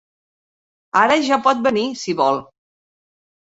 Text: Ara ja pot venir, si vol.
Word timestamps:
Ara 1.01 1.17
ja 1.27 1.39
pot 1.49 1.63
venir, 1.69 1.85
si 2.05 2.19
vol. 2.25 2.43